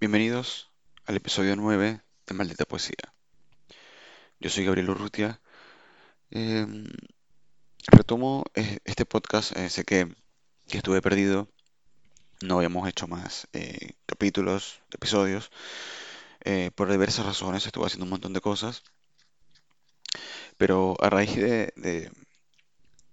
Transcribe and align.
Bienvenidos 0.00 0.70
al 1.06 1.16
episodio 1.16 1.54
9 1.54 2.00
de 2.26 2.34
Maldita 2.34 2.64
Poesía. 2.64 2.96
Yo 4.40 4.50
soy 4.50 4.64
Gabriel 4.64 4.90
Urrutia. 4.90 5.40
Em, 6.30 6.86
retomo 7.88 8.44
eh, 8.54 8.78
este 8.84 9.04
podcast. 9.06 9.56
eh, 9.56 9.68
sé 9.70 9.84
que, 9.84 10.08
estuve 10.68 11.02
perdido. 11.02 11.48
No 12.42 12.56
habíamos 12.58 12.88
hecho 12.88 13.08
más 13.08 13.48
eh, 13.54 13.92
capítulos, 14.06 14.82
episodios. 14.92 15.50
por 16.76 16.90
diversas 16.90 17.26
razones 17.26 17.66
estuve 17.66 17.86
haciendo 17.86 18.04
un 18.04 18.10
montón 18.10 18.32
de 18.32 18.40
cosas. 18.40 18.82
Pero 20.56 20.96
a 21.00 21.10
raíz 21.10 21.36
de, 21.36 21.72
de- 21.76 22.10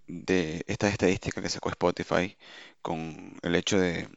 de 0.08 0.64
esta 0.68 0.88
estadística 0.90 1.42
que 1.42 1.50
sacó 1.50 1.70
Spotify 1.70 2.38
con 2.82 3.38
el 3.42 3.56
hecho 3.56 3.80
de, 3.80 4.08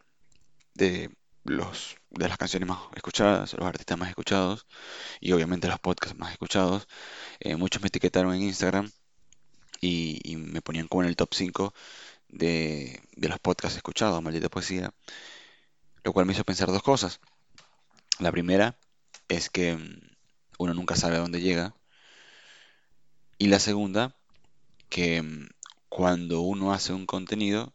de 0.75 1.11
los, 1.49 1.96
de 2.11 2.29
las 2.29 2.39
canciones 2.39 2.69
más 2.69 2.79
escuchadas, 2.95 3.55
los 3.55 3.67
artistas 3.67 3.98
más 3.98 4.09
escuchados 4.11 4.66
y 5.20 5.33
obviamente 5.33 5.69
los 5.69 5.79
podcasts 5.80 6.19
más 6.19 6.33
escuchados, 6.33 6.89
eh, 7.41 7.56
muchos 7.56 7.83
me 7.83 7.89
etiquetaron 7.89 8.34
en 8.34 8.43
Instagram 8.43 8.91
y, 9.80 10.37
me 10.37 10.61
ponían 10.62 10.89
como 10.89 11.03
en 11.03 11.09
el 11.09 11.16
top 11.16 11.34
5 11.34 11.75
de, 12.29 13.01
de 13.16 13.29
los 13.29 13.39
podcasts 13.39 13.77
escuchados, 13.77 14.23
Maldita 14.23 14.48
Poesía, 14.48 14.92
lo 16.05 16.12
cual 16.12 16.27
me 16.27 16.33
hizo 16.33 16.45
pensar 16.45 16.69
dos 16.69 16.83
cosas. 16.83 17.20
La 18.19 18.33
primera 18.33 18.78
es 19.28 19.51
que 19.51 19.77
mm, 19.77 20.01
uno 20.59 20.75
nunca 20.75 20.97
sabe 20.97 21.17
a 21.17 21.20
dónde 21.20 21.41
llega 21.41 21.75
y 23.39 23.47
la 23.47 23.61
segunda, 23.61 24.17
que 24.89 25.23
mm, 25.23 25.48
cuando 25.89 26.41
uno 26.41 26.73
hace 26.73 26.92
un 26.92 27.06
contenido 27.06 27.73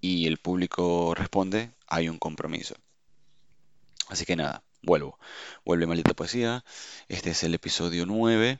y 0.00 0.26
el 0.26 0.38
público 0.38 1.14
responde, 1.14 1.72
hay 1.86 2.10
un 2.10 2.18
compromiso. 2.18 2.74
Así 4.08 4.24
que 4.24 4.36
nada, 4.36 4.64
vuelvo. 4.82 5.18
Vuelve 5.64 5.86
Maldita 5.86 6.14
Poesía. 6.14 6.64
Este 7.08 7.30
es 7.30 7.42
el 7.42 7.54
episodio 7.54 8.06
9 8.06 8.58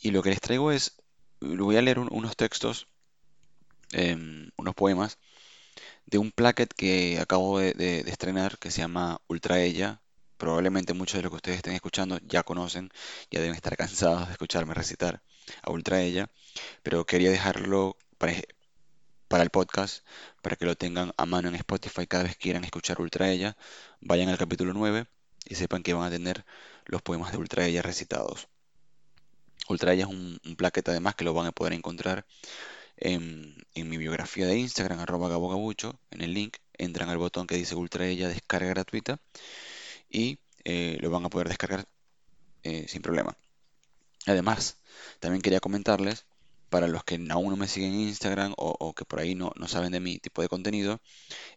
y 0.00 0.10
lo 0.12 0.22
que 0.22 0.30
les 0.30 0.40
traigo 0.40 0.72
es, 0.72 0.96
voy 1.40 1.76
a 1.76 1.82
leer 1.82 1.98
un- 1.98 2.08
unos 2.12 2.36
textos, 2.36 2.88
em, 3.92 4.50
unos 4.56 4.74
poemas 4.74 5.18
de 6.06 6.18
un 6.18 6.32
placket 6.32 6.72
que 6.74 7.18
acabo 7.20 7.60
de, 7.60 7.72
de- 7.74 8.00
estrenar 8.10 8.58
que 8.58 8.70
se 8.70 8.80
llama 8.82 9.20
Ultra 9.28 9.60
Ella. 9.62 10.02
Probablemente 10.38 10.94
muchos 10.94 11.18
de 11.18 11.22
los 11.24 11.30
que 11.32 11.36
ustedes 11.36 11.58
estén 11.58 11.74
escuchando 11.74 12.18
ya 12.26 12.42
conocen, 12.44 12.90
ya 13.30 13.40
deben 13.40 13.56
estar 13.56 13.76
cansados 13.78 14.26
de 14.28 14.32
escucharme 14.32 14.74
recitar 14.74 15.22
a 15.62 15.72
Ultra 15.72 16.02
Ella, 16.02 16.30
pero 16.82 17.06
quería 17.06 17.30
dejarlo 17.30 17.96
para, 18.18 18.34
para 19.30 19.44
el 19.44 19.50
podcast, 19.50 20.04
para 20.42 20.56
que 20.56 20.64
lo 20.66 20.74
tengan 20.74 21.12
a 21.16 21.24
mano 21.24 21.48
en 21.48 21.54
Spotify 21.54 22.04
cada 22.08 22.24
vez 22.24 22.32
que 22.32 22.42
quieran 22.42 22.64
escuchar 22.64 23.00
Ultra 23.00 23.30
Ella. 23.30 23.56
Vayan 24.00 24.28
al 24.28 24.36
capítulo 24.36 24.72
9 24.74 25.06
y 25.46 25.54
sepan 25.54 25.84
que 25.84 25.94
van 25.94 26.08
a 26.08 26.10
tener 26.10 26.44
los 26.86 27.00
poemas 27.00 27.30
de 27.30 27.38
Ultra 27.38 27.64
Ella 27.64 27.80
recitados. 27.80 28.48
Ultra 29.68 29.92
Ella 29.92 30.02
es 30.02 30.10
un, 30.10 30.40
un 30.44 30.56
placket 30.56 30.88
además 30.88 31.14
que 31.14 31.22
lo 31.22 31.32
van 31.32 31.46
a 31.46 31.52
poder 31.52 31.74
encontrar 31.74 32.26
en, 32.96 33.54
en 33.76 33.88
mi 33.88 33.98
biografía 33.98 34.48
de 34.48 34.58
Instagram, 34.58 34.98
arroba 34.98 35.28
gabogabucho, 35.28 36.00
en 36.10 36.22
el 36.22 36.34
link, 36.34 36.56
entran 36.76 37.08
al 37.08 37.18
botón 37.18 37.46
que 37.46 37.54
dice 37.54 37.76
Ultra 37.76 38.08
Ella, 38.08 38.26
descarga 38.26 38.70
gratuita, 38.70 39.20
y 40.10 40.40
eh, 40.64 40.98
lo 41.00 41.08
van 41.08 41.24
a 41.24 41.30
poder 41.30 41.46
descargar 41.46 41.86
eh, 42.64 42.86
sin 42.88 43.00
problema. 43.00 43.36
Además, 44.26 44.78
también 45.20 45.40
quería 45.40 45.60
comentarles, 45.60 46.26
para 46.70 46.88
los 46.88 47.04
que 47.04 47.16
aún 47.30 47.50
no 47.50 47.56
me 47.56 47.68
siguen 47.68 47.92
en 47.94 48.00
Instagram 48.00 48.54
o, 48.56 48.94
que 48.94 49.04
por 49.04 49.20
ahí 49.20 49.34
no, 49.34 49.52
no 49.56 49.68
saben 49.68 49.92
de 49.92 50.00
mi 50.00 50.18
tipo 50.18 50.42
de 50.42 50.48
contenido, 50.48 51.00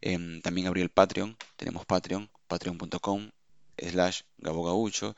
em, 0.01 0.41
también 0.41 0.67
abrí 0.67 0.81
el 0.81 0.89
Patreon, 0.89 1.37
tenemos 1.55 1.85
Patreon, 1.85 2.29
patreon.com 2.47 3.31
slash 3.77 4.21
gabogabucho, 4.39 5.15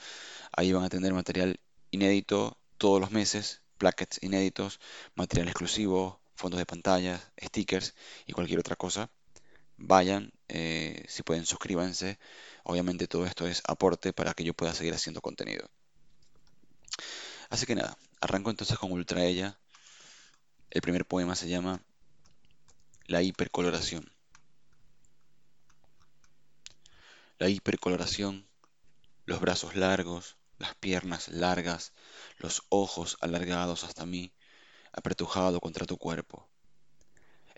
ahí 0.51 0.71
van 0.73 0.83
a 0.83 0.89
tener 0.89 1.13
material 1.13 1.59
inédito 1.91 2.57
todos 2.77 2.99
los 3.01 3.11
meses, 3.11 3.61
plackets 3.77 4.19
inéditos, 4.21 4.79
material 5.15 5.47
exclusivo, 5.47 6.19
fondos 6.35 6.59
de 6.59 6.65
pantalla, 6.65 7.21
stickers 7.41 7.95
y 8.25 8.33
cualquier 8.33 8.59
otra 8.59 8.75
cosa. 8.75 9.09
Vayan, 9.77 10.31
eh, 10.47 11.03
si 11.07 11.23
pueden 11.23 11.45
suscríbanse. 11.45 12.17
Obviamente 12.63 13.07
todo 13.07 13.25
esto 13.25 13.47
es 13.47 13.61
aporte 13.67 14.13
para 14.13 14.33
que 14.33 14.43
yo 14.43 14.53
pueda 14.53 14.73
seguir 14.73 14.93
haciendo 14.93 15.21
contenido. 15.21 15.69
Así 17.49 17.65
que 17.65 17.75
nada, 17.75 17.97
arranco 18.21 18.49
entonces 18.49 18.77
con 18.77 18.91
Ultra 18.91 19.23
Ella. 19.23 19.57
El 20.69 20.81
primer 20.81 21.05
poema 21.05 21.35
se 21.35 21.47
llama 21.47 21.81
La 23.05 23.21
hipercoloración. 23.21 24.11
La 27.37 27.49
hipercoloración, 27.49 28.47
los 29.25 29.39
brazos 29.39 29.75
largos, 29.75 30.37
las 30.57 30.75
piernas 30.75 31.27
largas, 31.29 31.93
los 32.37 32.63
ojos 32.69 33.17
alargados 33.21 33.83
hasta 33.83 34.05
mí, 34.05 34.33
apretujado 34.91 35.59
contra 35.59 35.85
tu 35.85 35.97
cuerpo. 35.97 36.49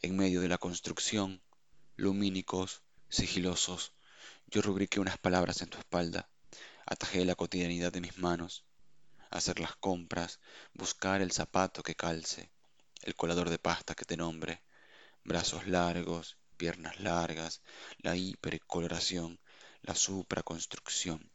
En 0.01 0.16
medio 0.16 0.41
de 0.41 0.47
la 0.47 0.57
construcción, 0.57 1.41
lumínicos, 1.95 2.81
sigilosos, 3.09 3.94
yo 4.47 4.62
rubriqué 4.62 5.00
unas 5.00 5.18
palabras 5.18 5.62
en 5.62 5.69
tu 5.69 5.78
espalda, 5.78 6.29
atajé 6.85 7.25
la 7.25 7.35
cotidianidad 7.35 7.91
de 7.91 8.01
mis 8.01 8.18
manos, 8.18 8.66
hacer 9.29 9.59
las 9.59 9.75
compras, 9.75 10.39
buscar 10.74 11.22
el 11.22 11.31
zapato 11.31 11.84
que 11.84 11.95
calce, 11.95 12.51
el 13.03 13.15
colador 13.15 13.49
de 13.49 13.59
pasta 13.59 13.95
que 13.95 14.05
te 14.05 14.17
nombre, 14.17 14.61
brazos 15.23 15.67
largos, 15.67 16.37
piernas 16.57 16.99
largas, 16.99 17.61
la 17.99 18.15
hipercoloración, 18.15 19.39
la 19.81 19.95
supraconstrucción, 19.95 21.29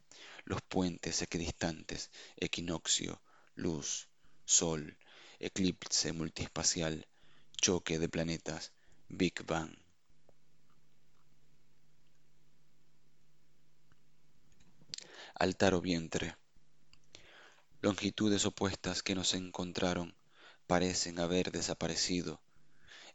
los 0.45 0.61
puentes 0.63 1.23
equidistantes, 1.23 2.11
equinoccio, 2.37 3.23
luz, 3.55 4.09
sol, 4.45 4.97
eclipse 5.39 6.13
multiespacial, 6.13 7.07
choque 7.61 7.99
de 7.99 8.09
planetas, 8.09 8.73
Big 9.09 9.45
Bang. 9.45 9.77
Altar 15.35 15.75
o 15.75 15.81
vientre. 15.81 16.37
Longitudes 17.81 18.45
opuestas 18.47 19.03
que 19.03 19.15
nos 19.15 19.35
encontraron 19.35 20.15
parecen 20.73 21.21
haber 21.21 21.53
desaparecido. 21.53 22.41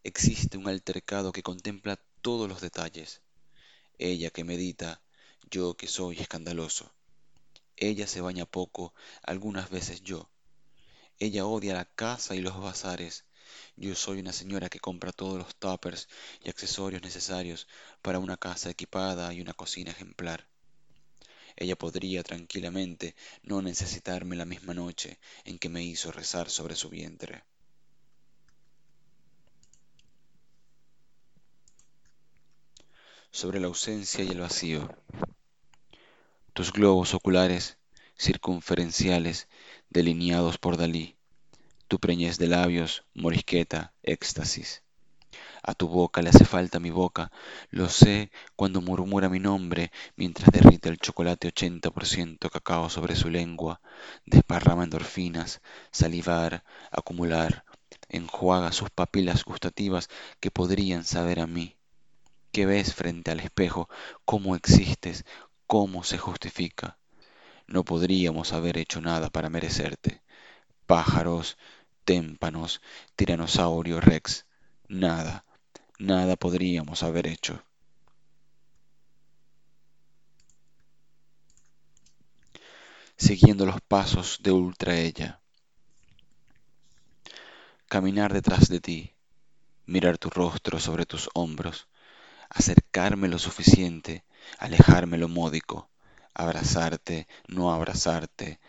Existe 0.03 0.59
un 0.59 0.67
altercado 0.67 1.31
que 1.31 1.41
contempla 1.41 1.99
todos 2.21 2.47
los 2.47 2.61
detalles. 2.61 3.23
Ella 3.97 4.29
que 4.29 4.43
medita, 4.43 5.01
yo 5.49 5.75
que 5.75 5.87
soy 5.87 6.19
escandaloso. 6.19 6.93
Ella 7.75 8.05
se 8.05 8.21
baña 8.21 8.45
poco, 8.45 8.93
algunas 9.23 9.71
veces 9.71 10.03
yo. 10.03 10.29
Ella 11.17 11.47
odia 11.47 11.73
la 11.73 11.85
casa 11.85 12.35
y 12.35 12.41
los 12.41 12.61
bazares. 12.61 13.25
Yo 13.75 13.95
soy 13.95 14.19
una 14.19 14.33
señora 14.33 14.69
que 14.69 14.79
compra 14.79 15.11
todos 15.11 15.39
los 15.39 15.55
tuppers 15.55 16.09
y 16.43 16.49
accesorios 16.49 17.01
necesarios 17.01 17.67
para 18.03 18.19
una 18.19 18.37
casa 18.37 18.69
equipada 18.69 19.33
y 19.33 19.41
una 19.41 19.55
cocina 19.55 19.89
ejemplar. 19.89 20.47
Ella 21.59 21.75
podría 21.75 22.21
tranquilamente 22.21 23.15
no 23.41 23.63
necesitarme 23.63 24.35
la 24.35 24.45
misma 24.45 24.75
noche 24.75 25.17
en 25.43 25.57
que 25.57 25.69
me 25.69 25.83
hizo 25.83 26.11
rezar 26.11 26.51
sobre 26.51 26.75
su 26.75 26.89
vientre. 26.89 27.43
Sobre 33.31 33.59
la 33.59 33.67
ausencia 33.67 34.23
y 34.23 34.29
el 34.29 34.39
vacío. 34.39 34.87
Tus 36.53 36.71
globos 36.71 37.15
oculares 37.15 37.77
circunferenciales 38.17 39.47
delineados 39.89 40.59
por 40.59 40.77
Dalí. 40.77 41.15
Tu 41.87 41.99
preñez 41.99 42.37
de 42.37 42.47
labios, 42.47 43.03
morisqueta, 43.15 43.93
éxtasis. 44.03 44.83
A 45.63 45.73
tu 45.73 45.87
boca 45.87 46.21
le 46.21 46.29
hace 46.29 46.45
falta 46.45 46.79
mi 46.79 46.89
boca, 46.89 47.31
lo 47.69 47.89
sé 47.89 48.31
cuando 48.55 48.81
murmura 48.81 49.27
mi 49.29 49.39
nombre 49.39 49.91
mientras 50.15 50.49
derrite 50.51 50.89
el 50.89 50.97
chocolate 50.97 51.49
80% 51.49 52.49
cacao 52.49 52.89
sobre 52.89 53.15
su 53.15 53.29
lengua, 53.29 53.81
desparrama 54.25 54.83
endorfinas, 54.85 55.61
salivar, 55.91 56.63
acumular, 56.91 57.65
enjuaga 58.09 58.71
sus 58.71 58.89
papilas 58.89 59.43
gustativas 59.43 60.09
que 60.39 60.51
podrían 60.51 61.03
saber 61.03 61.39
a 61.39 61.47
mí. 61.47 61.75
¿Qué 62.51 62.65
ves 62.65 62.93
frente 62.93 63.31
al 63.31 63.39
espejo? 63.39 63.89
¿Cómo 64.25 64.55
existes? 64.55 65.25
¿Cómo 65.67 66.03
se 66.03 66.17
justifica? 66.17 66.97
No 67.67 67.83
podríamos 67.83 68.53
haber 68.53 68.77
hecho 68.77 69.01
nada 69.01 69.29
para 69.29 69.49
merecerte. 69.49 70.23
Pájaros, 70.85 71.57
témpanos, 72.05 72.81
tiranosaurio 73.17 73.99
rex, 73.99 74.45
nada 74.89 75.45
nada 75.99 76.35
podríamos 76.35 77.03
haber 77.03 77.27
hecho. 77.27 77.61
Siguiendo 83.15 83.65
los 83.65 83.81
pasos 83.81 84.39
de 84.43 84.51
Ultra 84.51 84.95
Ella. 84.95 85.41
Caminar 87.87 88.33
detrás 88.33 88.67
de 88.67 88.79
ti, 88.79 89.15
mirar 89.85 90.17
tu 90.17 90.29
rostro 90.29 90.79
sobre 90.79 91.05
tus 91.05 91.29
hombros, 91.33 91.87
acercarme 92.49 93.27
lo 93.27 93.39
suficiente, 93.39 94.23
alejarme 94.59 95.17
lo 95.17 95.29
módico, 95.29 95.89
abrazarte, 96.33 97.27
no 97.47 97.73
abrazarte, 97.73 98.59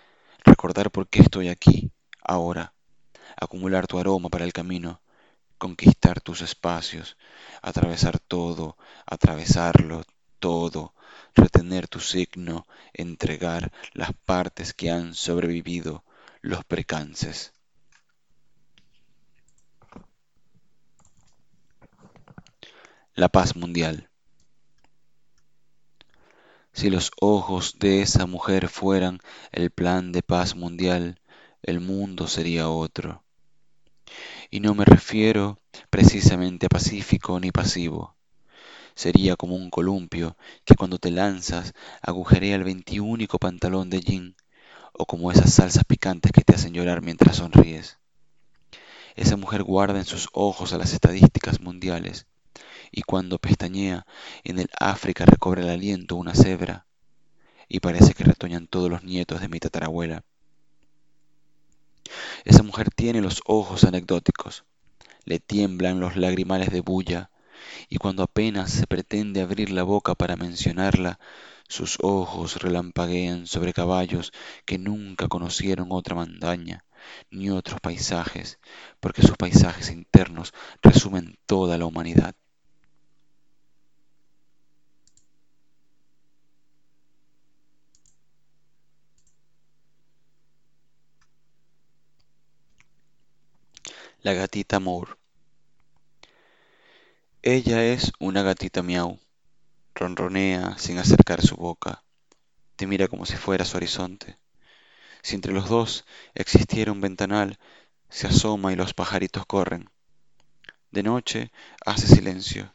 recordar 0.45 0.91
por 0.91 1.09
qué 1.09 1.21
estoy 1.21 1.49
aquí, 1.49 1.91
ahora, 2.23 2.73
acumular 3.37 3.87
tu 3.87 3.99
aroma 3.99 4.31
para 4.31 4.45
el 4.45 4.53
camino, 4.53 5.03
conquistar 5.59 6.21
tus 6.21 6.41
espacios, 6.41 7.17
atravesar 7.61 8.19
todo, 8.19 8.77
atravesarlo 9.05 10.05
todo, 10.39 10.95
retener 11.35 11.89
tu 11.89 12.01
signo, 12.01 12.67
entregar 12.95 13.73
las 13.93 14.13
partes 14.13 14.73
que 14.73 14.91
han 14.91 15.15
sobrevivido, 15.15 16.05
los 16.41 16.65
precances. 16.65 17.53
La 23.15 23.29
paz 23.29 23.57
mundial. 23.57 24.09
Si 26.73 26.91
los 26.91 27.11
ojos 27.21 27.81
de 27.81 28.03
esa 28.03 28.27
mujer 28.27 28.69
fueran 28.69 29.19
el 29.51 29.73
plan 29.73 30.13
de 30.13 30.23
paz 30.23 30.55
mundial, 30.55 31.21
el 31.63 31.81
mundo 31.81 32.29
sería 32.29 32.69
otro. 32.69 33.25
Y 34.51 34.61
no 34.61 34.75
me 34.75 34.85
refiero 34.85 35.59
precisamente 35.91 36.67
a 36.67 36.69
pacífico 36.71 37.39
ni 37.39 37.51
pasivo. 37.51 38.17
Sería 38.95 39.37
como 39.37 39.55
un 39.55 39.69
columpio 39.69 40.37
que 40.65 40.75
cuando 40.75 40.99
te 40.99 41.11
lanzas 41.11 41.75
agujerea 42.01 42.57
el 42.57 42.65
veintiúnico 42.65 43.39
pantalón 43.39 43.91
de 43.91 44.01
jean, 44.01 44.37
o 44.93 45.07
como 45.07 45.31
esas 45.31 45.53
salsas 45.53 45.85
picantes 45.85 46.33
que 46.33 46.41
te 46.41 46.55
hacen 46.55 46.73
llorar 46.73 47.03
mientras 47.03 47.37
sonríes. 47.37 47.99
Esa 49.17 49.37
mujer 49.37 49.63
guarda 49.63 49.99
en 49.99 50.05
sus 50.05 50.29
ojos 50.33 50.73
a 50.73 50.79
las 50.79 50.93
estadísticas 50.93 51.61
mundiales, 51.61 52.27
y 52.91 53.03
cuando 53.03 53.39
pestañea 53.39 54.07
en 54.45 54.59
el 54.59 54.71
África 54.81 55.27
recobra 55.27 55.63
el 55.63 55.69
aliento 55.69 56.17
una 56.17 56.35
cebra, 56.35 56.87
y 57.69 57.81
parece 57.81 58.15
que 58.15 58.25
retoñan 58.25 58.67
todos 58.67 58.89
los 58.91 59.05
nietos 59.05 59.41
de 59.41 59.49
mi 59.49 59.61
tatarabuela. 59.61 60.25
Esa 62.45 62.63
mujer 62.63 62.91
tiene 62.91 63.21
los 63.21 63.43
ojos 63.47 63.85
anecdóticos, 63.85 64.65
le 65.25 65.39
tiemblan 65.39 66.01
los 66.01 66.17
lagrimales 66.17 66.71
de 66.71 66.81
bulla, 66.81 67.31
y 67.89 67.97
cuando 67.97 68.23
apenas 68.23 68.71
se 68.71 68.87
pretende 68.87 69.43
abrir 69.43 69.71
la 69.71 69.83
boca 69.83 70.15
para 70.15 70.37
mencionarla, 70.37 71.19
sus 71.69 71.99
ojos 72.01 72.57
relampaguean 72.63 73.47
sobre 73.47 73.73
caballos 73.73 74.33
que 74.65 74.79
nunca 74.79 75.29
conocieron 75.29 75.89
otra 75.91 76.15
montaña 76.15 76.85
ni 77.31 77.51
otros 77.51 77.81
paisajes, 77.81 78.59
porque 79.01 79.23
sus 79.23 79.37
paisajes 79.37 79.91
internos 79.91 80.53
resumen 80.83 81.39
toda 81.47 81.79
la 81.79 81.87
humanidad. 81.87 82.35
La 94.29 94.35
gatita 94.35 94.79
Moore. 94.79 95.13
Ella 97.41 97.83
es 97.83 98.13
una 98.19 98.43
gatita 98.43 98.83
miau. 98.83 99.19
Ronronea 99.95 100.77
sin 100.77 100.99
acercar 100.99 101.41
su 101.41 101.57
boca. 101.57 102.05
Te 102.77 102.87
mira 102.87 103.09
como 103.09 103.25
si 103.25 103.37
fuera 103.37 103.65
su 103.65 103.79
horizonte. 103.79 104.37
Si 105.23 105.35
entre 105.35 105.55
los 105.55 105.71
dos 105.71 106.05
existiera 106.35 106.93
un 106.93 107.01
ventanal, 107.01 107.59
se 108.11 108.27
asoma 108.27 108.71
y 108.71 108.77
los 108.77 108.93
pajaritos 108.93 109.47
corren. 109.47 109.89
De 110.91 111.03
noche 111.03 111.51
hace 111.87 112.07
silencio. 112.07 112.75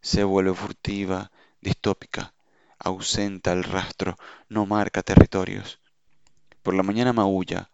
Se 0.00 0.24
vuelve 0.24 0.54
furtiva, 0.54 1.30
distópica, 1.60 2.32
ausenta 2.78 3.52
el 3.52 3.64
rastro, 3.64 4.16
no 4.48 4.64
marca 4.64 5.02
territorios. 5.02 5.78
Por 6.62 6.72
la 6.72 6.82
mañana 6.82 7.12
maulla, 7.12 7.68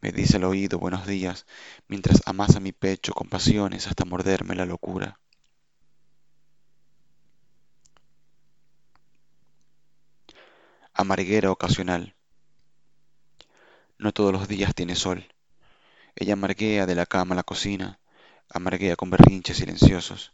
me 0.00 0.12
dice 0.12 0.36
al 0.36 0.44
oído 0.44 0.78
buenos 0.78 1.06
días, 1.06 1.46
mientras 1.88 2.22
amasa 2.26 2.60
mi 2.60 2.72
pecho 2.72 3.12
con 3.12 3.28
pasiones 3.28 3.86
hasta 3.86 4.04
morderme 4.04 4.54
la 4.54 4.66
locura. 4.66 5.18
Amarguera 10.92 11.50
ocasional. 11.50 12.14
No 13.98 14.12
todos 14.12 14.32
los 14.32 14.48
días 14.48 14.74
tiene 14.74 14.94
sol. 14.94 15.26
Ella 16.14 16.34
amarguea 16.34 16.86
de 16.86 16.94
la 16.94 17.06
cama 17.06 17.34
a 17.34 17.36
la 17.36 17.42
cocina, 17.42 17.98
amarguea 18.48 18.96
con 18.96 19.10
berrinches 19.10 19.58
silenciosos. 19.58 20.32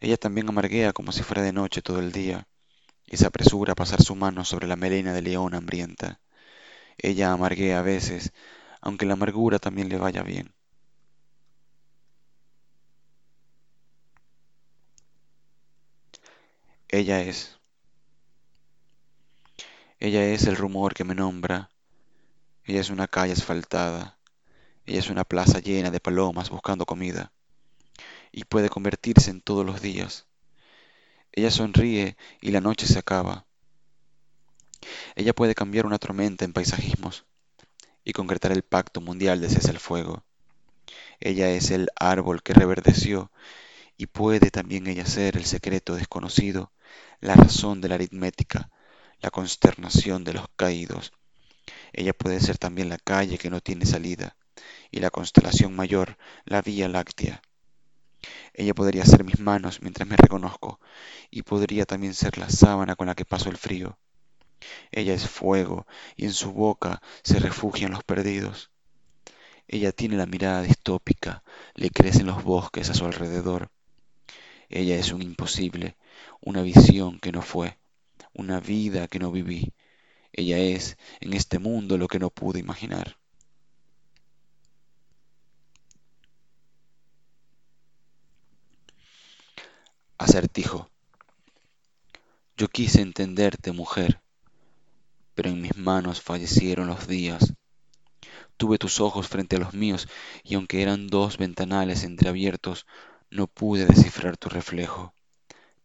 Ella 0.00 0.16
también 0.16 0.48
amarguea 0.48 0.92
como 0.92 1.12
si 1.12 1.22
fuera 1.22 1.42
de 1.42 1.52
noche 1.52 1.82
todo 1.82 1.98
el 1.98 2.12
día, 2.12 2.46
y 3.06 3.16
se 3.16 3.26
apresura 3.26 3.72
a 3.72 3.76
pasar 3.76 4.02
su 4.02 4.14
mano 4.14 4.44
sobre 4.44 4.66
la 4.66 4.76
melena 4.76 5.12
de 5.12 5.22
león 5.22 5.54
hambrienta. 5.54 6.20
Ella 6.98 7.32
amarguea 7.32 7.80
a 7.80 7.82
veces, 7.82 8.32
aunque 8.80 9.06
la 9.06 9.14
amargura 9.14 9.58
también 9.58 9.88
le 9.88 9.98
vaya 9.98 10.22
bien. 10.22 10.54
Ella 16.88 17.22
es. 17.22 17.58
Ella 20.00 20.24
es 20.24 20.48
el 20.48 20.56
rumor 20.56 20.92
que 20.92 21.04
me 21.04 21.14
nombra. 21.14 21.70
Ella 22.64 22.80
es 22.80 22.90
una 22.90 23.08
calle 23.08 23.34
asfaltada. 23.34 24.18
Ella 24.86 25.00
es 25.00 25.10
una 25.10 25.24
plaza 25.24 25.60
llena 25.60 25.90
de 25.90 26.00
palomas 26.00 26.50
buscando 26.50 26.86
comida. 26.86 27.32
Y 28.32 28.44
puede 28.44 28.70
convertirse 28.70 29.30
en 29.30 29.42
todos 29.42 29.66
los 29.66 29.82
días. 29.82 30.26
Ella 31.32 31.50
sonríe 31.50 32.18
y 32.42 32.50
la 32.50 32.60
noche 32.60 32.86
se 32.86 32.98
acaba. 32.98 33.47
Ella 35.16 35.34
puede 35.34 35.54
cambiar 35.54 35.86
una 35.86 35.98
tormenta 35.98 36.44
en 36.44 36.52
paisajismos 36.52 37.24
y 38.04 38.12
concretar 38.12 38.52
el 38.52 38.62
pacto 38.62 39.00
mundial 39.00 39.40
de 39.40 39.48
cese 39.48 39.70
el 39.70 39.78
fuego. 39.78 40.24
Ella 41.20 41.50
es 41.50 41.70
el 41.70 41.88
árbol 41.98 42.42
que 42.42 42.54
reverdeció 42.54 43.30
y 43.96 44.06
puede 44.06 44.50
también 44.50 44.86
ella 44.86 45.06
ser 45.06 45.36
el 45.36 45.44
secreto 45.44 45.96
desconocido, 45.96 46.72
la 47.20 47.34
razón 47.34 47.80
de 47.80 47.88
la 47.88 47.96
aritmética, 47.96 48.70
la 49.20 49.30
consternación 49.30 50.24
de 50.24 50.34
los 50.34 50.46
caídos. 50.56 51.12
Ella 51.92 52.12
puede 52.12 52.40
ser 52.40 52.58
también 52.58 52.88
la 52.88 52.98
calle 52.98 53.38
que 53.38 53.50
no 53.50 53.60
tiene 53.60 53.84
salida 53.84 54.36
y 54.90 55.00
la 55.00 55.10
constelación 55.10 55.74
mayor, 55.74 56.16
la 56.44 56.62
Vía 56.62 56.88
Láctea. 56.88 57.42
Ella 58.54 58.74
podría 58.74 59.04
ser 59.04 59.24
mis 59.24 59.38
manos 59.38 59.82
mientras 59.82 60.08
me 60.08 60.16
reconozco 60.16 60.80
y 61.30 61.42
podría 61.42 61.84
también 61.84 62.14
ser 62.14 62.38
la 62.38 62.48
sábana 62.50 62.96
con 62.96 63.06
la 63.06 63.14
que 63.14 63.24
paso 63.24 63.50
el 63.50 63.56
frío. 63.56 63.98
Ella 64.90 65.14
es 65.14 65.28
fuego 65.28 65.86
y 66.16 66.24
en 66.24 66.32
su 66.32 66.52
boca 66.52 67.02
se 67.22 67.38
refugian 67.38 67.92
los 67.92 68.04
perdidos. 68.04 68.70
Ella 69.66 69.92
tiene 69.92 70.16
la 70.16 70.26
mirada 70.26 70.62
distópica, 70.62 71.42
le 71.74 71.90
crecen 71.90 72.26
los 72.26 72.42
bosques 72.42 72.90
a 72.90 72.94
su 72.94 73.04
alrededor. 73.04 73.70
Ella 74.68 74.96
es 74.96 75.12
un 75.12 75.22
imposible, 75.22 75.96
una 76.40 76.62
visión 76.62 77.18
que 77.18 77.32
no 77.32 77.42
fue 77.42 77.78
una 78.38 78.60
vida 78.60 79.08
que 79.08 79.18
no 79.18 79.32
viví. 79.32 79.74
Ella 80.32 80.58
es 80.58 80.96
en 81.20 81.32
este 81.34 81.58
mundo 81.58 81.98
lo 81.98 82.08
que 82.08 82.20
no 82.20 82.30
pude 82.30 82.60
imaginar. 82.60 83.18
Acertijo. 90.18 90.88
Yo 92.56 92.68
quise 92.68 93.02
entenderte, 93.02 93.72
mujer, 93.72 94.20
pero 95.38 95.50
en 95.50 95.62
mis 95.62 95.76
manos 95.76 96.20
fallecieron 96.20 96.88
los 96.88 97.06
días. 97.06 97.54
Tuve 98.56 98.76
tus 98.76 99.00
ojos 99.00 99.28
frente 99.28 99.54
a 99.54 99.60
los 99.60 99.72
míos 99.72 100.08
y 100.42 100.56
aunque 100.56 100.82
eran 100.82 101.06
dos 101.06 101.38
ventanales 101.38 102.02
entreabiertos, 102.02 102.86
no 103.30 103.46
pude 103.46 103.86
descifrar 103.86 104.36
tu 104.36 104.48
reflejo. 104.48 105.14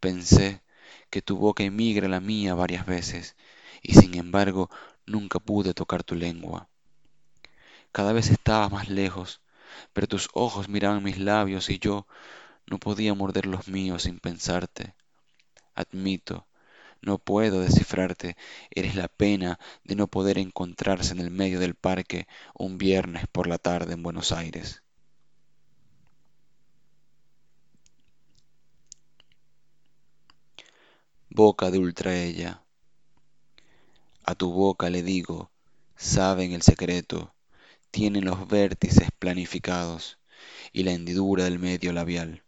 Pensé 0.00 0.60
que 1.08 1.22
tu 1.22 1.36
boca 1.36 1.62
emigra 1.62 2.08
la 2.08 2.18
mía 2.18 2.56
varias 2.56 2.84
veces, 2.84 3.36
y 3.80 3.94
sin 3.94 4.16
embargo 4.16 4.70
nunca 5.06 5.38
pude 5.38 5.72
tocar 5.72 6.02
tu 6.02 6.16
lengua. 6.16 6.66
Cada 7.92 8.12
vez 8.12 8.30
estabas 8.30 8.72
más 8.72 8.88
lejos, 8.88 9.40
pero 9.92 10.08
tus 10.08 10.30
ojos 10.32 10.68
miraban 10.68 11.04
mis 11.04 11.20
labios 11.20 11.70
y 11.70 11.78
yo 11.78 12.08
no 12.66 12.80
podía 12.80 13.14
morder 13.14 13.46
los 13.46 13.68
míos 13.68 14.02
sin 14.02 14.18
pensarte. 14.18 14.96
Admito, 15.76 16.44
no 17.04 17.18
puedo 17.18 17.60
descifrarte, 17.60 18.36
eres 18.70 18.96
la 18.96 19.08
pena 19.08 19.58
de 19.84 19.96
no 19.96 20.06
poder 20.06 20.38
encontrarse 20.38 21.12
en 21.12 21.20
el 21.20 21.30
medio 21.30 21.60
del 21.60 21.74
parque 21.74 22.26
un 22.54 22.78
viernes 22.78 23.26
por 23.30 23.46
la 23.46 23.58
tarde 23.58 23.94
en 23.94 24.02
Buenos 24.02 24.32
Aires. 24.32 24.84
boca 31.36 31.72
de 31.72 31.80
ultraella. 31.80 32.62
A 34.24 34.36
tu 34.36 34.52
boca 34.52 34.88
le 34.88 35.02
digo, 35.02 35.50
saben 35.96 36.52
el 36.52 36.62
secreto, 36.62 37.34
tienen 37.90 38.24
los 38.24 38.46
vértices 38.46 39.08
planificados 39.18 40.20
y 40.72 40.84
la 40.84 40.92
hendidura 40.92 41.42
del 41.42 41.58
medio 41.58 41.92
labial. 41.92 42.44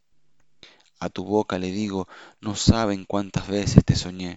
A 1.00 1.08
tu 1.08 1.24
boca 1.24 1.58
le 1.58 1.72
digo, 1.72 2.06
no 2.40 2.54
saben 2.54 3.04
cuántas 3.06 3.48
veces 3.48 3.84
te 3.84 3.96
soñé, 3.96 4.36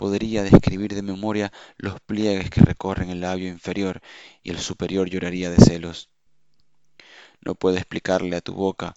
podría 0.00 0.42
describir 0.42 0.94
de 0.94 1.02
memoria 1.02 1.52
los 1.76 2.00
pliegues 2.00 2.48
que 2.48 2.62
recorren 2.62 3.10
el 3.10 3.20
labio 3.20 3.48
inferior 3.48 4.00
y 4.42 4.48
el 4.48 4.58
superior 4.58 5.10
lloraría 5.10 5.50
de 5.50 5.62
celos. 5.62 6.08
No 7.42 7.54
puedo 7.54 7.76
explicarle 7.76 8.36
a 8.36 8.40
tu 8.40 8.54
boca 8.54 8.94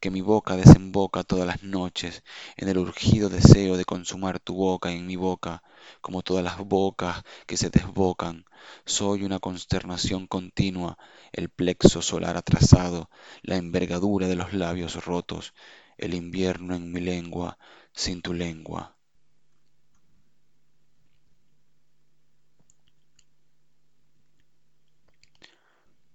que 0.00 0.10
mi 0.10 0.22
boca 0.22 0.56
desemboca 0.56 1.22
todas 1.22 1.46
las 1.46 1.62
noches 1.62 2.24
en 2.56 2.68
el 2.68 2.78
urgido 2.78 3.28
deseo 3.28 3.76
de 3.76 3.84
consumar 3.84 4.40
tu 4.40 4.56
boca 4.56 4.90
en 4.90 5.06
mi 5.06 5.14
boca, 5.14 5.62
como 6.00 6.22
todas 6.22 6.42
las 6.42 6.58
bocas 6.58 7.22
que 7.46 7.56
se 7.56 7.70
desbocan. 7.70 8.44
Soy 8.84 9.22
una 9.22 9.38
consternación 9.38 10.26
continua, 10.26 10.98
el 11.30 11.48
plexo 11.48 12.02
solar 12.02 12.36
atrasado, 12.36 13.08
la 13.42 13.54
envergadura 13.54 14.26
de 14.26 14.34
los 14.34 14.52
labios 14.52 15.04
rotos, 15.04 15.54
el 15.96 16.12
invierno 16.12 16.74
en 16.74 16.90
mi 16.90 16.98
lengua, 16.98 17.56
sin 17.92 18.20
tu 18.20 18.34
lengua. 18.34 18.96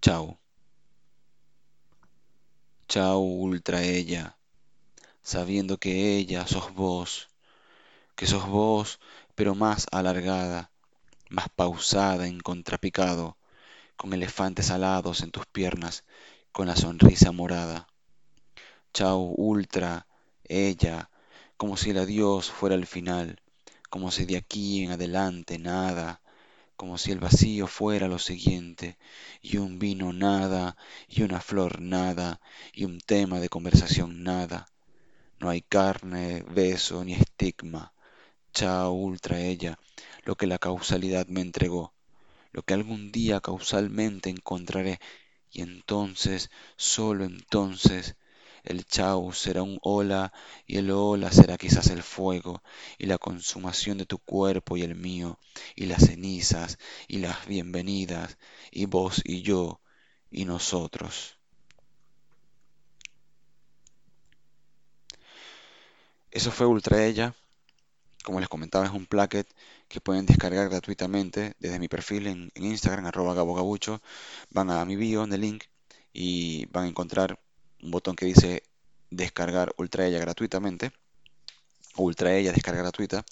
Chao. 0.06 0.38
Chao, 2.88 3.22
ultra 3.22 3.82
ella, 3.82 4.38
sabiendo 5.24 5.80
que 5.80 6.16
ella 6.16 6.46
sos 6.46 6.76
vos, 6.76 7.30
que 8.16 8.28
sos 8.28 8.48
vos, 8.48 9.00
pero 9.34 9.56
más 9.56 9.88
alargada, 9.92 10.70
más 11.32 11.50
pausada 11.50 12.28
en 12.28 12.40
contrapicado, 12.40 13.36
con 13.98 14.14
elefantes 14.14 14.70
alados 14.70 15.22
en 15.22 15.32
tus 15.32 15.48
piernas, 15.48 16.04
con 16.52 16.68
la 16.68 16.76
sonrisa 16.76 17.32
morada. 17.32 17.88
Chao, 18.94 19.34
ultra, 19.36 20.06
ella, 20.44 21.10
como 21.58 21.78
si 21.78 21.90
el 21.90 21.98
adiós 21.98 22.52
fuera 22.52 22.76
el 22.76 22.86
final, 22.86 23.42
como 23.90 24.12
si 24.12 24.26
de 24.26 24.38
aquí 24.38 24.84
en 24.84 24.92
adelante 24.92 25.58
nada, 25.58 26.22
como 26.75 26.98
si 26.98 27.12
el 27.12 27.20
vacío 27.20 27.67
fuera 27.67 28.08
lo 28.08 28.20
siguiente, 28.20 28.98
y 29.41 29.58
un 29.58 29.79
vino 29.79 30.13
nada, 30.13 30.77
y 31.08 31.24
una 31.24 31.41
flor 31.41 31.82
nada, 31.82 32.41
y 32.74 32.86
un 32.86 33.00
tema 33.00 33.39
de 33.39 33.50
conversación 33.50 34.24
nada. 34.24 34.67
No 35.39 35.50
hay 35.50 35.62
carne, 35.62 36.44
beso 36.50 37.03
ni 37.03 37.13
estigma. 37.13 37.94
Chao, 38.53 38.91
ultra 38.91 39.39
ella, 39.39 39.77
lo 40.24 40.36
que 40.36 40.48
la 40.48 40.58
causalidad 40.58 41.27
me 41.27 41.41
entregó, 41.41 41.94
lo 42.51 42.63
que 42.63 42.74
algún 42.74 43.12
día 43.12 43.41
causalmente 43.41 44.29
encontraré, 44.29 45.00
y 45.51 45.62
entonces, 45.62 46.50
solo 46.75 47.25
entonces, 47.25 48.15
el 48.65 48.86
chau 48.86 49.31
será 49.34 49.63
un 49.63 49.79
hola 49.81 50.34
y 50.65 50.77
el 50.77 50.91
hola 50.91 51.31
será 51.31 51.57
quizás 51.57 51.88
el 51.88 52.03
fuego 52.03 52.63
y 52.98 53.05
la 53.05 53.17
consumación 53.17 53.98
de 53.98 54.05
tu 54.05 54.17
cuerpo 54.19 54.77
y 54.77 54.81
el 54.81 54.95
mío 54.95 55.39
y 55.75 55.86
las 55.86 56.05
cenizas 56.05 56.77
y 57.07 57.19
las 57.19 57.48
bienvenidas 57.48 58.38
y 58.72 58.86
vos 58.86 59.22
y 59.24 59.41
yo 59.41 59.81
y 60.31 60.45
nosotros. 60.45 61.38
Eso 66.31 66.51
fue 66.51 66.65
Ultra 66.67 67.05
Ella. 67.05 67.34
Como 68.24 68.39
les 68.39 68.50
comentaba, 68.50 68.86
es 68.86 68.91
un 68.91 69.05
placket 69.05 69.48
que 69.88 70.01
pueden 70.01 70.25
descargar 70.25 70.67
gratuitamente 70.69 71.55
desde 71.60 71.79
mi 71.79 71.88
perfil 71.88 72.27
en, 72.27 72.51
Instagram, 72.55 73.05
arroba 73.05 73.34
gabogabucho. 73.34 74.01
Van 74.50 74.69
a 74.69 74.84
mi 74.84 74.95
bio 74.98 75.24
en 75.24 75.31
el 75.31 75.41
link 75.41 75.63
y 76.12 76.65
van 76.67 76.86
a 76.86 76.88
encontrar 76.89 77.39
un 77.86 77.92
botón 77.92 78.15
que 78.15 78.25
dice 78.25 78.63
descargar 79.12 79.74
Ultra 79.77 80.06
Ella 80.08 80.20
gratuitamente, 80.20 80.92
Ultra 81.96 82.34
Ella 82.36 82.51
descarga 82.51 82.82
gratuita, 82.82 83.24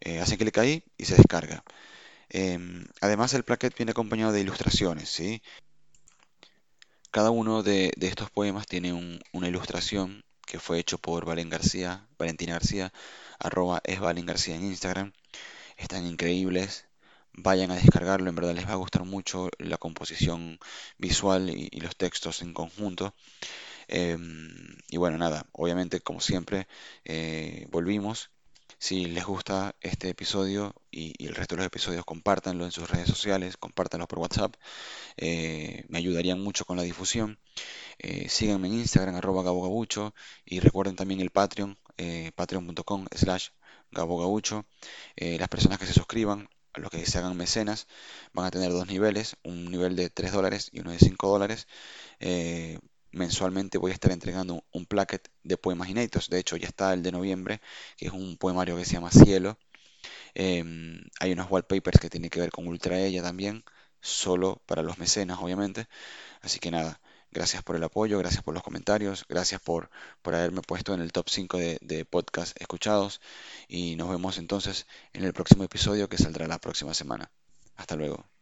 eh, 0.00 0.20
hacen 0.20 0.38
clic 0.38 0.58
ahí 0.58 0.84
y 0.98 1.04
se 1.06 1.16
descarga. 1.16 1.64
Em, 2.28 2.84
además 3.00 3.34
el 3.34 3.44
plaquet 3.44 3.76
viene 3.76 3.92
acompañado 3.92 4.32
de 4.32 4.40
ilustraciones, 4.40 5.08
¿sí? 5.08 5.42
Cada 7.10 7.30
uno 7.30 7.62
de, 7.62 7.92
estos 8.00 8.30
poemas 8.30 8.66
tiene 8.66 8.92
una 9.32 9.48
ilustración 9.48 10.22
que 10.46 10.58
fue 10.58 10.78
hecho 10.78 10.98
por 10.98 11.24
Valen 11.24 11.48
García, 11.48 12.06
Valentina 12.18 12.54
García, 12.54 12.92
arroba 13.38 13.80
es 13.84 14.00
Valen 14.00 14.26
García 14.26 14.56
en 14.56 14.64
Instagram. 14.64 15.12
Están 15.76 16.06
increíbles, 16.06 16.86
vayan 17.32 17.70
a 17.70 17.76
descargarlo, 17.76 18.28
en 18.28 18.36
verdad 18.36 18.54
les 18.54 18.66
va 18.66 18.72
a 18.72 18.76
gustar 18.76 19.04
mucho 19.04 19.48
la 19.58 19.78
composición 19.78 20.58
visual 20.98 21.50
y 21.50 21.80
los 21.80 21.96
textos 21.96 22.42
en 22.42 22.52
conjunto. 22.52 23.14
Em, 23.88 24.76
y 24.88 24.96
bueno, 24.98 25.18
nada, 25.18 25.46
obviamente 25.52 26.00
como 26.00 26.20
siempre 26.20 26.66
eh, 27.04 27.66
volvimos. 27.70 28.30
Si 28.78 29.06
les 29.06 29.24
gusta 29.24 29.74
este 29.80 30.10
episodio 30.10 30.74
y, 30.90 31.24
el 31.26 31.34
resto 31.34 31.54
de 31.54 31.60
los 31.60 31.66
episodios, 31.66 32.04
compártanlo 32.04 32.64
en 32.64 32.72
sus 32.72 32.90
redes 32.90 33.08
sociales, 33.08 33.56
compártanlo 33.56 34.06
por 34.06 34.18
WhatsApp. 34.18 34.54
Eh, 35.16 35.84
me 35.88 35.98
ayudarían 35.98 36.40
mucho 36.40 36.64
con 36.66 36.76
la 36.76 36.82
difusión. 36.82 37.38
Eh, 37.98 38.28
síganme 38.28 38.68
en 38.68 38.74
Instagram, 38.74 39.16
arroba 39.16 39.42
gabogabucho. 39.42 40.14
Y 40.44 40.60
recuerden 40.60 40.96
también 40.96 41.20
el 41.20 41.30
Patreon, 41.30 41.78
patreon.com 42.34 43.06
slash 43.14 43.48
gabogabucho. 43.90 44.66
las 45.16 45.48
personas 45.48 45.78
que 45.78 45.86
se 45.86 45.94
suscriban, 45.94 46.48
los 46.74 46.90
que 46.90 47.06
se 47.06 47.18
hagan 47.18 47.36
mecenas, 47.36 47.86
van 48.34 48.46
a 48.46 48.50
tener 48.50 48.72
dos 48.72 48.86
niveles, 48.88 49.36
un 49.42 49.70
nivel 49.70 49.96
de 49.96 50.10
3 50.10 50.32
dólares 50.32 50.68
y 50.72 50.80
uno 50.80 50.90
de 50.92 50.98
5 50.98 51.28
dólares 51.28 51.66
mensualmente 53.16 53.78
voy 53.78 53.90
a 53.92 53.94
estar 53.94 54.12
entregando 54.12 54.64
un 54.72 54.86
placket 54.86 55.28
de 55.42 55.56
poemas 55.56 55.88
inéditos. 55.88 56.28
De 56.30 56.38
hecho, 56.38 56.56
ya 56.56 56.68
está 56.68 56.92
el 56.92 57.02
de 57.02 57.12
noviembre, 57.12 57.60
que 57.96 58.06
es 58.06 58.12
un 58.12 58.36
poemario 58.38 58.76
que 58.76 58.84
se 58.84 58.94
llama 58.94 59.10
Cielo. 59.10 59.58
Em, 60.34 61.00
hay 61.20 61.32
unos 61.32 61.50
wallpapers 61.50 62.00
que 62.00 62.10
tienen 62.10 62.30
que 62.30 62.40
ver 62.40 62.50
con 62.50 62.66
Ultra 62.68 62.98
Ella 63.00 63.22
también, 63.22 63.64
solo 64.00 64.62
para 64.66 64.82
los 64.82 64.98
mecenas, 64.98 65.38
obviamente. 65.40 65.88
Así 66.42 66.58
que 66.60 66.70
nada, 66.70 67.00
gracias 67.30 67.62
por 67.62 67.76
el 67.76 67.84
apoyo, 67.84 68.18
gracias 68.18 68.42
por 68.42 68.54
los 68.54 68.62
comentarios, 68.62 69.26
gracias 69.28 69.60
por, 69.60 69.90
por 70.22 70.34
haberme 70.34 70.62
puesto 70.62 70.94
en 70.94 71.00
el 71.00 71.12
top 71.12 71.28
5 71.30 71.58
de, 71.58 71.78
de 71.82 72.04
podcasts 72.04 72.54
escuchados. 72.60 73.20
Y 73.68 73.96
nos 73.96 74.10
vemos 74.10 74.38
entonces 74.38 74.86
en 75.12 75.24
el 75.24 75.32
próximo 75.32 75.64
episodio 75.64 76.08
que 76.08 76.18
saldrá 76.18 76.46
la 76.48 76.58
próxima 76.58 76.94
semana. 76.94 77.30
Hasta 77.76 77.96
luego. 77.96 78.35